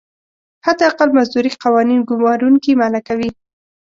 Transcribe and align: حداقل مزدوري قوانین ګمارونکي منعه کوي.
حداقل 0.65 1.09
مزدوري 1.17 1.51
قوانین 1.63 2.01
ګمارونکي 2.09 2.71
منعه 2.79 3.01
کوي. 3.07 3.29